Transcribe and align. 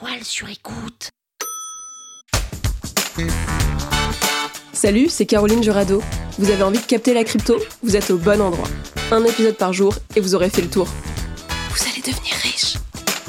La 0.00 0.08
toile 0.08 0.24
sur 0.24 0.48
écoute. 0.48 1.10
Salut, 4.72 5.08
c'est 5.08 5.26
Caroline 5.26 5.62
Jurado. 5.62 6.02
Vous 6.38 6.50
avez 6.50 6.62
envie 6.62 6.78
de 6.78 6.84
capter 6.84 7.14
la 7.14 7.24
crypto? 7.24 7.58
Vous 7.82 7.96
êtes 7.96 8.10
au 8.10 8.18
bon 8.18 8.40
endroit. 8.40 8.68
Un 9.10 9.24
épisode 9.24 9.56
par 9.56 9.72
jour 9.72 9.94
et 10.14 10.20
vous 10.20 10.34
aurez 10.34 10.50
fait 10.50 10.62
le 10.62 10.70
tour. 10.70 10.86
Vous 11.70 11.88
allez 11.88 12.00
devenir 12.00 12.34
riche. 12.42 12.74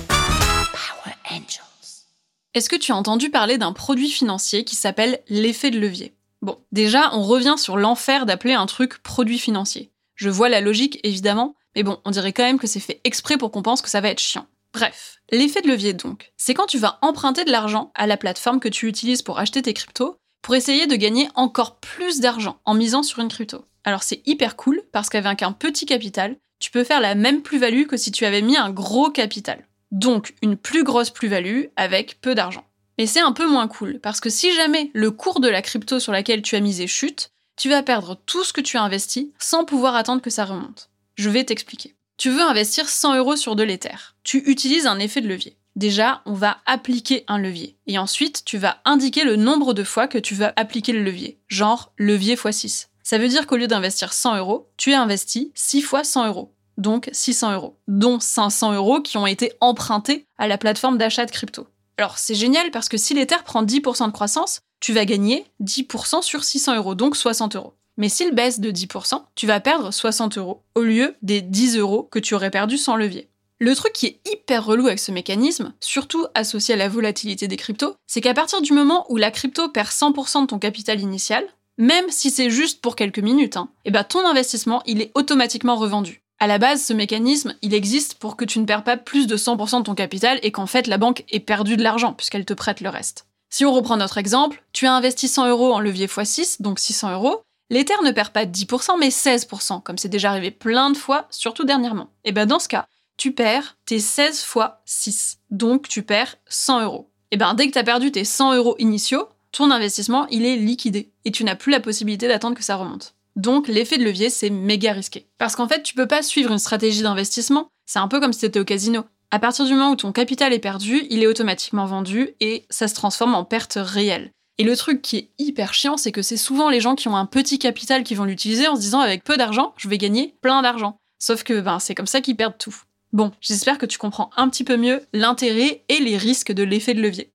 Power 0.07 1.15
Angels. 1.31 2.05
Est-ce 2.53 2.69
que 2.69 2.75
tu 2.75 2.91
as 2.91 2.95
entendu 2.95 3.29
parler 3.29 3.57
d'un 3.57 3.73
produit 3.73 4.09
financier 4.09 4.63
qui 4.63 4.75
s'appelle 4.75 5.21
l'effet 5.27 5.71
de 5.71 5.79
levier? 5.79 6.13
Bon, 6.41 6.59
déjà, 6.71 7.09
on 7.13 7.23
revient 7.23 7.55
sur 7.57 7.77
l'enfer 7.77 8.25
d'appeler 8.25 8.53
un 8.53 8.65
truc 8.65 9.01
produit 9.01 9.39
financier. 9.39 9.91
Je 10.15 10.29
vois 10.29 10.49
la 10.49 10.61
logique, 10.61 10.99
évidemment, 11.03 11.55
mais 11.75 11.83
bon, 11.83 11.99
on 12.05 12.11
dirait 12.11 12.33
quand 12.33 12.43
même 12.43 12.59
que 12.59 12.67
c'est 12.67 12.79
fait 12.79 13.01
exprès 13.05 13.37
pour 13.37 13.51
qu'on 13.51 13.63
pense 13.63 13.81
que 13.81 13.89
ça 13.89 14.01
va 14.01 14.09
être 14.09 14.19
chiant. 14.19 14.45
Bref, 14.73 15.17
l'effet 15.31 15.61
de 15.61 15.67
levier 15.67 15.93
donc, 15.93 16.31
c'est 16.37 16.53
quand 16.53 16.67
tu 16.67 16.77
vas 16.77 16.99
emprunter 17.01 17.43
de 17.43 17.51
l'argent 17.51 17.91
à 17.95 18.07
la 18.07 18.17
plateforme 18.17 18.59
que 18.59 18.69
tu 18.69 18.87
utilises 18.87 19.21
pour 19.21 19.39
acheter 19.39 19.61
tes 19.61 19.73
cryptos 19.73 20.19
pour 20.41 20.55
essayer 20.55 20.87
de 20.87 20.95
gagner 20.95 21.29
encore 21.35 21.79
plus 21.79 22.19
d'argent 22.19 22.59
en 22.65 22.73
misant 22.73 23.03
sur 23.03 23.19
une 23.19 23.29
crypto. 23.29 23.65
Alors 23.83 24.03
c'est 24.03 24.21
hyper 24.25 24.55
cool 24.55 24.81
parce 24.91 25.09
qu'avec 25.09 25.43
un 25.43 25.51
petit 25.51 25.85
capital, 25.85 26.37
tu 26.59 26.71
peux 26.71 26.83
faire 26.83 27.01
la 27.01 27.15
même 27.15 27.41
plus-value 27.41 27.85
que 27.85 27.97
si 27.97 28.11
tu 28.11 28.25
avais 28.25 28.41
mis 28.41 28.57
un 28.57 28.69
gros 28.69 29.09
capital. 29.09 29.65
Donc 29.91 30.35
une 30.41 30.57
plus 30.57 30.83
grosse 30.83 31.09
plus-value 31.09 31.65
avec 31.75 32.21
peu 32.21 32.35
d'argent. 32.35 32.65
Mais 32.97 33.05
c'est 33.05 33.21
un 33.21 33.31
peu 33.31 33.47
moins 33.47 33.67
cool 33.67 33.99
parce 33.99 34.19
que 34.19 34.29
si 34.29 34.53
jamais 34.53 34.91
le 34.93 35.11
cours 35.11 35.39
de 35.39 35.47
la 35.47 35.61
crypto 35.61 35.99
sur 35.99 36.11
laquelle 36.11 36.41
tu 36.41 36.55
as 36.55 36.59
misé 36.59 36.85
chute, 36.85 37.31
tu 37.55 37.69
vas 37.69 37.83
perdre 37.83 38.17
tout 38.25 38.43
ce 38.43 38.53
que 38.53 38.61
tu 38.61 38.77
as 38.77 38.83
investi 38.83 39.33
sans 39.39 39.65
pouvoir 39.65 39.95
attendre 39.95 40.21
que 40.21 40.29
ça 40.29 40.45
remonte. 40.45 40.89
Je 41.15 41.29
vais 41.29 41.43
t'expliquer. 41.43 41.95
Tu 42.19 42.29
veux 42.29 42.41
investir 42.41 42.89
100 42.89 43.15
euros 43.15 43.37
sur 43.37 43.55
de 43.55 43.63
l'Ether. 43.63 43.95
Tu 44.23 44.39
utilises 44.39 44.87
un 44.87 44.99
effet 44.99 45.21
de 45.21 45.29
levier. 45.29 45.57
Déjà, 45.77 46.21
on 46.25 46.33
va 46.33 46.57
appliquer 46.65 47.23
un 47.29 47.37
levier. 47.37 47.77
Et 47.87 47.97
ensuite, 47.97 48.43
tu 48.43 48.57
vas 48.57 48.81
indiquer 48.83 49.23
le 49.23 49.37
nombre 49.37 49.73
de 49.73 49.85
fois 49.85 50.09
que 50.09 50.17
tu 50.17 50.35
vas 50.35 50.51
appliquer 50.57 50.91
le 50.91 51.01
levier. 51.01 51.39
Genre 51.47 51.93
levier 51.97 52.33
x 52.33 52.51
6. 52.51 52.89
Ça 53.03 53.17
veut 53.17 53.29
dire 53.29 53.47
qu'au 53.47 53.55
lieu 53.55 53.67
d'investir 53.67 54.11
100 54.11 54.35
euros, 54.35 54.69
tu 54.75 54.91
as 54.91 55.01
investi 55.01 55.53
6 55.55 55.81
fois 55.81 56.03
100 56.03 56.27
euros. 56.27 56.53
Donc 56.77 57.09
600 57.13 57.53
euros. 57.53 57.79
Dont 57.87 58.19
500 58.19 58.73
euros 58.73 59.01
qui 59.01 59.17
ont 59.17 59.25
été 59.25 59.53
empruntés 59.61 60.25
à 60.37 60.49
la 60.49 60.57
plateforme 60.57 60.97
d'achat 60.97 61.25
de 61.25 61.31
crypto. 61.31 61.67
Alors 61.97 62.17
c'est 62.17 62.35
génial 62.35 62.69
parce 62.71 62.89
que 62.89 62.97
si 62.97 63.13
l'Ether 63.13 63.37
prend 63.45 63.63
10% 63.63 64.07
de 64.07 64.11
croissance, 64.11 64.59
tu 64.79 64.93
vas 64.93 65.05
gagner 65.05 65.45
10% 65.61 66.21
sur 66.21 66.43
600 66.43 66.75
euros, 66.75 66.95
donc 66.95 67.15
60 67.15 67.55
euros. 67.55 67.73
Mais 67.97 68.09
s'il 68.09 68.33
baisse 68.33 68.59
de 68.59 68.71
10%, 68.71 69.21
tu 69.35 69.45
vas 69.45 69.59
perdre 69.59 69.91
60 69.91 70.37
euros 70.37 70.63
au 70.75 70.81
lieu 70.81 71.15
des 71.21 71.41
10 71.41 71.77
euros 71.77 72.03
que 72.03 72.19
tu 72.19 72.33
aurais 72.33 72.49
perdu 72.49 72.77
sans 72.77 72.95
levier. 72.95 73.29
Le 73.59 73.75
truc 73.75 73.91
qui 73.91 74.05
est 74.05 74.21
hyper 74.31 74.65
relou 74.65 74.87
avec 74.87 74.99
ce 74.99 75.11
mécanisme, 75.11 75.73
surtout 75.81 76.25
associé 76.33 76.75
à 76.75 76.77
la 76.77 76.87
volatilité 76.87 77.49
des 77.49 77.57
cryptos, 77.57 77.95
c'est 78.07 78.21
qu'à 78.21 78.33
partir 78.33 78.61
du 78.61 78.71
moment 78.71 79.05
où 79.09 79.17
la 79.17 79.31
crypto 79.31 79.67
perd 79.67 79.89
100% 79.89 80.43
de 80.43 80.47
ton 80.47 80.59
capital 80.59 81.01
initial, 81.01 81.43
même 81.77 82.05
si 82.09 82.29
c'est 82.29 82.49
juste 82.49 82.81
pour 82.81 82.95
quelques 82.95 83.19
minutes, 83.19 83.57
hein, 83.57 83.69
eh 83.83 83.91
ben 83.91 84.05
ton 84.05 84.25
investissement, 84.25 84.81
il 84.85 85.01
est 85.01 85.11
automatiquement 85.13 85.75
revendu. 85.75 86.21
À 86.39 86.47
la 86.47 86.57
base, 86.57 86.81
ce 86.85 86.93
mécanisme, 86.93 87.53
il 87.61 87.73
existe 87.73 88.15
pour 88.15 88.37
que 88.37 88.45
tu 88.45 88.59
ne 88.59 88.65
perds 88.65 88.85
pas 88.85 88.95
plus 88.95 89.27
de 89.27 89.35
100% 89.35 89.79
de 89.79 89.83
ton 89.83 89.95
capital 89.95 90.39
et 90.41 90.51
qu'en 90.51 90.67
fait 90.67 90.87
la 90.87 90.97
banque 90.97 91.25
ait 91.29 91.41
perdu 91.41 91.75
de 91.75 91.83
l'argent 91.83 92.13
puisqu'elle 92.13 92.45
te 92.45 92.53
prête 92.53 92.79
le 92.79 92.87
reste. 92.87 93.25
Si 93.49 93.65
on 93.65 93.73
reprend 93.73 93.97
notre 93.97 94.19
exemple, 94.19 94.63
tu 94.73 94.85
as 94.85 94.93
investi 94.93 95.27
100 95.27 95.49
euros 95.49 95.73
en 95.73 95.79
levier 95.79 96.05
x6, 96.05 96.61
donc 96.61 96.79
600 96.79 97.13
euros, 97.13 97.41
l'Ether 97.71 97.95
ne 98.03 98.11
perd 98.11 98.29
pas 98.29 98.45
10%, 98.45 98.99
mais 98.99 99.09
16%, 99.09 99.81
comme 99.81 99.97
c'est 99.97 100.07
déjà 100.07 100.29
arrivé 100.29 100.51
plein 100.51 100.91
de 100.91 100.97
fois, 100.97 101.27
surtout 101.31 101.63
dernièrement. 101.63 102.11
Et 102.25 102.31
ben 102.31 102.45
dans 102.45 102.59
ce 102.59 102.67
cas, 102.67 102.85
tu 103.17 103.33
perds 103.33 103.77
tes 103.85 103.99
16 103.99 104.43
fois 104.43 104.81
6, 104.85 105.39
donc 105.49 105.87
tu 105.87 106.03
perds 106.03 106.35
100 106.47 106.83
euros. 106.83 107.09
Et 107.31 107.37
ben 107.37 107.55
dès 107.55 107.67
que 107.67 107.73
tu 107.73 107.79
as 107.79 107.83
perdu 107.83 108.11
tes 108.11 108.23
100 108.23 108.55
euros 108.55 108.75
initiaux, 108.77 109.27
ton 109.51 109.71
investissement, 109.71 110.27
il 110.27 110.45
est 110.45 110.55
liquidé, 110.55 111.11
et 111.25 111.31
tu 111.31 111.43
n'as 111.43 111.55
plus 111.55 111.71
la 111.71 111.79
possibilité 111.79 112.27
d'attendre 112.27 112.55
que 112.55 112.63
ça 112.63 112.75
remonte. 112.75 113.15
Donc 113.35 113.67
l'effet 113.67 113.97
de 113.97 114.03
levier, 114.03 114.29
c'est 114.29 114.51
méga 114.51 114.93
risqué. 114.93 115.27
Parce 115.39 115.55
qu'en 115.55 115.67
fait, 115.67 115.81
tu 115.81 115.95
peux 115.95 116.07
pas 116.07 116.21
suivre 116.21 116.51
une 116.51 116.59
stratégie 116.59 117.01
d'investissement, 117.01 117.69
c'est 117.85 117.99
un 117.99 118.07
peu 118.07 118.19
comme 118.19 118.33
si 118.33 118.41
tu 118.41 118.45
étais 118.45 118.59
au 118.59 118.65
casino. 118.65 119.05
À 119.31 119.37
partir 119.37 119.65
du 119.65 119.73
moment 119.73 119.91
où 119.91 119.95
ton 119.95 120.11
capital 120.11 120.53
est 120.53 120.59
perdu, 120.59 121.05
il 121.11 121.21
est 121.21 121.27
automatiquement 121.27 121.85
vendu 121.85 122.31
et 122.39 122.65
ça 122.71 122.87
se 122.87 122.95
transforme 122.95 123.35
en 123.35 123.45
perte 123.45 123.77
réelle. 123.79 124.31
Et 124.57 124.63
le 124.63 124.75
truc 124.75 125.03
qui 125.03 125.17
est 125.17 125.29
hyper 125.37 125.75
chiant, 125.75 125.97
c'est 125.97 126.11
que 126.11 126.23
c'est 126.23 126.35
souvent 126.35 126.69
les 126.69 126.81
gens 126.81 126.95
qui 126.95 127.07
ont 127.09 127.15
un 127.15 127.27
petit 127.27 127.59
capital 127.59 128.03
qui 128.03 128.15
vont 128.15 128.23
l'utiliser 128.23 128.67
en 128.67 128.75
se 128.75 128.81
disant 128.81 129.01
avec 129.01 129.23
peu 129.23 129.37
d'argent, 129.37 129.75
je 129.77 129.87
vais 129.87 129.99
gagner 129.99 130.35
plein 130.41 130.63
d'argent. 130.63 130.97
Sauf 131.19 131.43
que 131.43 131.61
ben, 131.61 131.77
c'est 131.77 131.93
comme 131.93 132.07
ça 132.07 132.21
qu'ils 132.21 132.37
perdent 132.37 132.57
tout. 132.57 132.75
Bon, 133.13 133.31
j'espère 133.39 133.77
que 133.77 133.85
tu 133.85 133.99
comprends 133.99 134.31
un 134.35 134.49
petit 134.49 134.63
peu 134.63 134.77
mieux 134.77 135.03
l'intérêt 135.13 135.83
et 135.89 135.99
les 135.99 136.17
risques 136.17 136.51
de 136.51 136.63
l'effet 136.63 136.95
de 136.95 137.01
levier. 137.01 137.29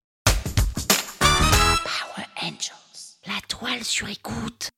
Power 1.21 2.27
Angels, 2.43 3.19
la 3.27 3.41
toile 3.47 3.85
sur 3.85 4.09
écoute. 4.09 4.71